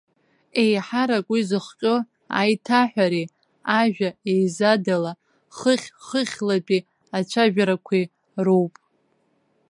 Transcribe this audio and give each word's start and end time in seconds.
Еиҳарак 0.61 1.27
уи 1.33 1.41
зыхҟьо 1.49 1.95
аиҭаҳәареи 2.39 3.27
ажәа 3.79 4.09
еизадала, 4.33 5.11
хыхь-хыхьлатәи 5.57 6.81
ацәажәарақәеи 7.17 8.05
роуп. 8.45 8.73